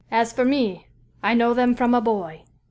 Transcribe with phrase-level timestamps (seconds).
[0.09, 0.87] As for me,
[1.21, 2.41] I know them from a boy."